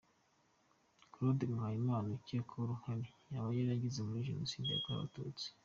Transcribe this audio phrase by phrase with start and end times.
[1.11, 5.47] Claude Muhayimana ukekwaho uruhare yaba yaragize muri Jenoside yakorewe Abatutsi.